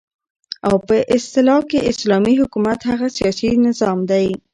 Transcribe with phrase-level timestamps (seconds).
[0.67, 4.27] او په اصطلاح كې اسلامي حكومت هغه سياسي نظام دى